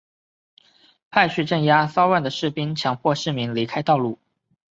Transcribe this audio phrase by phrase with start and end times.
[1.11, 4.17] 派去镇压骚乱的士兵强迫市民离开道路。